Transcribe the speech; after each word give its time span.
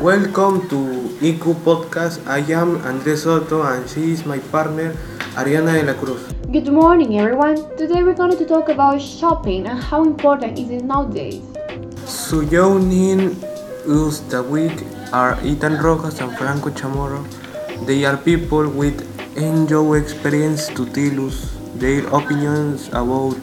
Welcome 0.00 0.66
to 0.70 0.76
IQ 1.20 1.56
Podcast. 1.62 2.26
I 2.26 2.38
am 2.58 2.76
Andres 2.88 3.24
Soto 3.24 3.60
and 3.62 3.86
she 3.86 4.12
is 4.12 4.24
my 4.24 4.38
partner 4.38 4.94
Ariana 5.36 5.74
de 5.74 5.82
la 5.84 5.92
Cruz. 5.92 6.22
Good 6.50 6.72
morning, 6.72 7.18
everyone. 7.20 7.56
Today 7.76 8.02
we're 8.02 8.14
going 8.14 8.34
to 8.38 8.46
talk 8.46 8.70
about 8.70 8.98
shopping 9.02 9.66
and 9.66 9.78
how 9.78 10.02
important 10.02 10.58
is 10.58 10.70
it 10.70 10.84
nowadays. 10.84 11.42
So 12.06 12.42
joining 12.42 13.36
us 13.84 14.20
the 14.32 14.42
week 14.42 14.72
are 15.12 15.36
Ethan 15.44 15.76
Rojas 15.82 16.18
and 16.22 16.34
Franco 16.38 16.70
Chamorro. 16.70 17.20
They 17.84 18.06
are 18.06 18.16
people 18.16 18.70
with 18.70 19.04
enjoy 19.36 19.98
experience 19.98 20.68
to 20.68 20.86
tell 20.96 21.26
us 21.26 21.54
their 21.74 22.06
opinions 22.06 22.88
about 22.88 23.36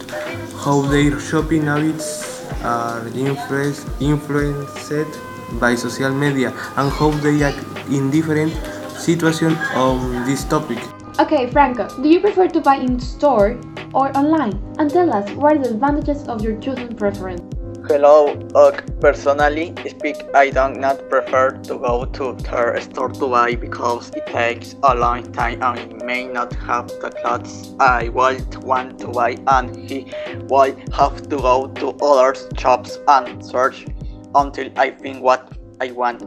how 0.66 0.82
their 0.90 1.20
shopping 1.20 1.66
habits 1.66 2.42
are 2.64 3.06
influenced, 3.14 3.86
influenced 4.00 5.27
by 5.60 5.74
social 5.74 6.10
media 6.12 6.50
and 6.76 6.92
how 6.92 7.10
they 7.22 7.42
act 7.42 7.64
in 7.88 8.10
different 8.10 8.52
situations 8.98 9.56
on 9.74 10.24
this 10.26 10.44
topic. 10.44 10.78
Okay, 11.18 11.50
Franco, 11.50 11.88
do 12.02 12.08
you 12.08 12.20
prefer 12.20 12.46
to 12.48 12.60
buy 12.60 12.76
in 12.76 13.00
store 13.00 13.58
or 13.92 14.16
online? 14.16 14.54
And 14.78 14.90
tell 14.90 15.12
us 15.12 15.28
what 15.32 15.56
are 15.56 15.58
the 15.58 15.70
advantages 15.70 16.28
of 16.28 16.42
your 16.42 16.60
chosen 16.60 16.94
preference. 16.94 17.42
Hello, 17.88 18.38
ok. 18.54 18.84
Personally 19.00 19.72
speak, 19.88 20.16
I 20.34 20.50
do 20.50 20.68
not 20.78 21.08
prefer 21.08 21.52
to 21.52 21.78
go 21.78 22.04
to 22.04 22.34
the 22.34 22.80
store 22.80 23.08
to 23.08 23.26
buy 23.28 23.54
because 23.54 24.10
it 24.10 24.26
takes 24.26 24.76
a 24.82 24.94
long 24.94 25.32
time 25.32 25.62
and 25.62 25.80
I 25.80 26.04
may 26.04 26.26
not 26.26 26.52
have 26.52 26.88
the 27.00 27.10
clothes 27.10 27.74
I 27.80 28.10
would 28.10 28.62
want 28.62 28.98
to 29.00 29.08
buy 29.08 29.38
and 29.46 29.74
he 29.74 30.12
will 30.50 30.76
have 30.92 31.22
to 31.30 31.36
go 31.36 31.66
to 31.66 31.88
other 32.04 32.34
shops 32.58 32.98
and 33.08 33.42
search 33.42 33.86
until 34.34 34.70
I 34.76 34.90
find 34.92 35.20
what 35.20 35.52
I 35.80 35.92
want. 35.92 36.22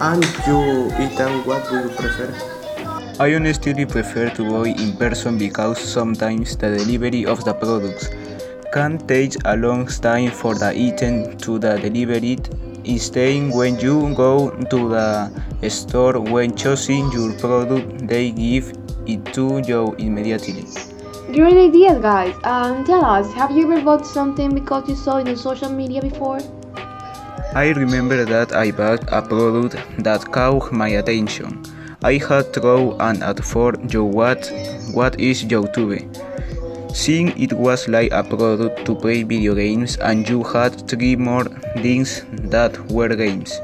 And 0.00 0.24
you, 0.46 0.86
Ethan, 0.98 1.44
what 1.46 1.68
do 1.68 1.80
you 1.80 1.88
prefer? 1.90 2.32
I 3.20 3.34
honestly 3.34 3.84
prefer 3.84 4.30
to 4.30 4.42
buy 4.48 4.68
in 4.70 4.96
person 4.96 5.38
because 5.38 5.78
sometimes 5.78 6.56
the 6.56 6.76
delivery 6.76 7.26
of 7.26 7.44
the 7.44 7.52
products 7.52 8.08
can 8.72 8.98
take 9.08 9.34
a 9.44 9.56
long 9.56 9.86
time 9.86 10.30
for 10.30 10.54
the 10.54 10.70
item 10.70 11.36
to 11.38 11.58
the 11.58 11.78
delivered. 11.78 12.48
Instead, 12.84 13.52
when 13.52 13.78
you 13.80 14.14
go 14.14 14.50
to 14.70 14.88
the 14.88 15.68
store 15.68 16.20
when 16.20 16.54
choosing 16.54 17.10
your 17.10 17.32
product, 17.38 18.06
they 18.06 18.30
give 18.30 18.72
it 19.06 19.24
to 19.34 19.60
you 19.66 19.94
immediately. 19.98 20.64
Great 21.32 21.58
ideas, 21.58 22.00
guys. 22.00 22.34
Um, 22.42 22.84
tell 22.84 23.04
us, 23.04 23.30
have 23.34 23.50
you 23.50 23.70
ever 23.70 23.82
bought 23.84 24.06
something 24.06 24.54
because 24.54 24.88
you 24.88 24.96
saw 24.96 25.18
it 25.18 25.28
on 25.28 25.36
social 25.36 25.68
media 25.68 26.00
before? 26.00 26.38
I 27.54 27.68
remember 27.76 28.24
that 28.24 28.54
I 28.54 28.70
bought 28.70 29.04
a 29.12 29.20
product 29.20 29.76
that 29.98 30.32
caught 30.32 30.72
my 30.72 30.88
attention. 30.88 31.62
I 32.02 32.14
had 32.14 32.54
to 32.54 32.96
and 33.00 33.22
at 33.22 33.44
for 33.44 33.74
you 33.90 34.04
what 34.04 34.50
what 34.94 35.20
is 35.20 35.44
YouTube? 35.44 36.00
Seeing 36.96 37.38
it 37.38 37.52
was 37.52 37.88
like 37.88 38.10
a 38.10 38.24
product 38.24 38.86
to 38.86 38.94
play 38.94 39.22
video 39.22 39.54
games 39.54 39.96
and 39.96 40.26
you 40.26 40.42
had 40.42 40.88
three 40.88 41.14
more 41.14 41.44
things 41.82 42.24
that 42.50 42.78
were 42.90 43.14
games. 43.14 43.60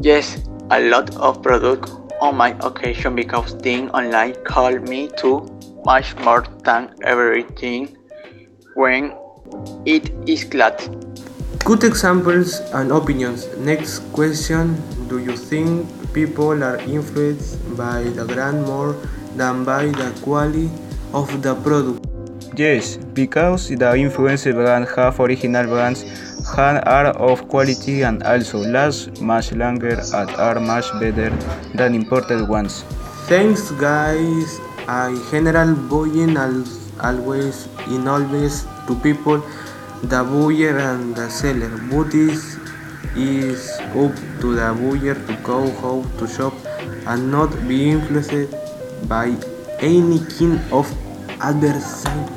Yes, 0.00 0.42
a 0.70 0.80
lot 0.80 1.14
of 1.16 1.42
product 1.42 1.90
on 2.22 2.34
my 2.34 2.56
occasion 2.60 3.14
because 3.14 3.54
being 3.54 3.90
online 3.90 4.34
called 4.44 4.88
me 4.88 5.10
to 5.18 5.55
much 5.86 6.14
more 6.26 6.42
than 6.66 6.90
everything 7.02 7.96
when 8.74 9.14
it 9.86 10.10
is 10.26 10.42
glad. 10.44 10.82
Good 11.64 11.84
examples 11.84 12.58
and 12.74 12.90
opinions. 12.90 13.46
Next 13.58 14.00
question 14.12 14.74
Do 15.06 15.18
you 15.22 15.36
think 15.36 15.86
people 16.12 16.64
are 16.66 16.78
influenced 16.82 17.62
by 17.78 18.02
the 18.18 18.24
brand 18.26 18.66
more 18.66 18.98
than 19.38 19.62
by 19.64 19.86
the 19.86 20.10
quality 20.22 20.68
of 21.14 21.30
the 21.42 21.54
product? 21.54 22.02
Yes, 22.58 22.98
because 23.14 23.68
the 23.68 23.94
influencer 23.94 24.54
brands 24.54 24.90
have 24.96 25.20
original 25.20 25.66
brands 25.66 26.02
and 26.58 26.82
are 26.86 27.14
of 27.30 27.46
quality 27.48 28.02
and 28.02 28.22
also 28.22 28.58
last 28.58 29.20
much 29.20 29.52
longer 29.52 30.00
and 30.14 30.30
are 30.42 30.58
much 30.58 30.90
better 30.98 31.30
than 31.74 31.94
imported 31.94 32.48
ones. 32.48 32.82
Thanks, 33.30 33.70
guys. 33.72 34.58
I 34.88 35.16
general 35.30 35.74
buying 35.74 36.36
al- 36.36 36.64
always 37.00 37.68
in 37.88 38.06
always 38.08 38.66
to 38.86 38.94
people, 38.96 39.42
the 40.02 40.22
buyer 40.22 40.78
and 40.78 41.14
the 41.14 41.28
seller. 41.28 41.70
But 41.90 42.14
it 42.14 42.38
is 43.16 43.70
up 44.02 44.14
to 44.40 44.54
the 44.54 44.70
buyer 44.80 45.14
to 45.14 45.36
go 45.42 45.70
how 45.80 46.04
to 46.18 46.26
shop 46.26 46.54
and 47.06 47.30
not 47.30 47.50
be 47.66 47.90
influenced 47.90 48.54
by 49.08 49.34
any 49.80 50.20
kind 50.38 50.60
of 50.72 50.86
advertising. 51.40 52.30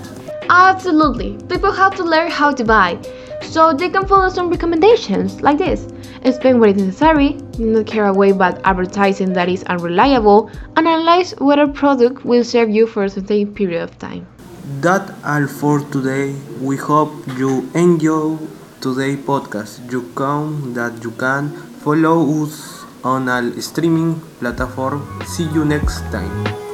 Absolutely. 0.50 1.38
People 1.48 1.72
have 1.72 1.96
to 1.98 2.04
learn 2.04 2.32
how 2.32 2.52
to 2.52 2.64
buy, 2.64 2.98
so 3.42 3.74
they 3.74 3.90
can 3.90 4.08
follow 4.08 4.30
some 4.30 4.50
recommendations 4.50 5.42
like 5.42 5.58
this. 5.60 5.88
Spend 6.32 6.60
what 6.60 6.70
is 6.70 6.78
necessary, 6.78 7.38
not 7.58 7.88
care 7.88 8.06
away 8.06 8.32
about 8.32 8.60
advertising 8.64 9.34
that 9.34 9.50
is 9.50 9.64
unreliable, 9.64 10.52
and 10.76 10.88
analyze 10.88 11.32
whether 11.40 11.68
product 11.68 12.26
will 12.26 12.44
serve 12.44 12.70
you 12.70 12.88
for 12.88 13.04
a 13.06 13.10
certain 13.10 13.54
period 13.54 13.82
of 13.82 13.98
time. 14.00 14.28
That 14.82 15.14
all 15.26 15.48
for 15.48 15.80
today. 15.92 16.36
We 16.62 16.78
hope 16.78 17.14
you 17.38 17.70
enjoy 17.74 18.38
today 18.82 19.16
podcast. 19.16 19.92
You 19.92 20.04
can 20.16 20.74
that 20.74 21.04
you 21.04 21.12
can 21.12 21.50
follow 21.82 22.44
us 22.44 22.86
on 23.04 23.30
all 23.30 23.52
streaming 23.62 24.22
platform. 24.40 25.08
See 25.26 25.48
you 25.50 25.66
next 25.66 26.02
time. 26.12 26.69